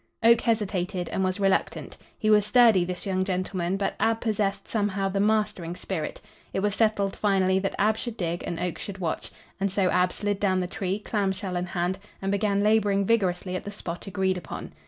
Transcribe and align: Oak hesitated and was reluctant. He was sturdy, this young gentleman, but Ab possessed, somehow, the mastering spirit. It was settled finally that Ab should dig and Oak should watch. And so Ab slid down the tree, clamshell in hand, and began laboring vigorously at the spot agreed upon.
Oak 0.23 0.41
hesitated 0.41 1.09
and 1.09 1.23
was 1.23 1.39
reluctant. 1.39 1.95
He 2.17 2.31
was 2.31 2.43
sturdy, 2.43 2.83
this 2.83 3.05
young 3.05 3.23
gentleman, 3.23 3.77
but 3.77 3.93
Ab 3.99 4.19
possessed, 4.19 4.67
somehow, 4.67 5.09
the 5.09 5.19
mastering 5.19 5.75
spirit. 5.75 6.21
It 6.53 6.61
was 6.61 6.73
settled 6.73 7.15
finally 7.15 7.59
that 7.59 7.75
Ab 7.77 7.97
should 7.97 8.17
dig 8.17 8.41
and 8.47 8.59
Oak 8.59 8.79
should 8.79 8.97
watch. 8.97 9.29
And 9.59 9.71
so 9.71 9.91
Ab 9.91 10.11
slid 10.11 10.39
down 10.39 10.59
the 10.59 10.65
tree, 10.65 10.97
clamshell 10.97 11.55
in 11.55 11.67
hand, 11.67 11.99
and 12.19 12.31
began 12.31 12.63
laboring 12.63 13.05
vigorously 13.05 13.55
at 13.55 13.63
the 13.63 13.69
spot 13.69 14.07
agreed 14.07 14.39
upon. 14.39 14.73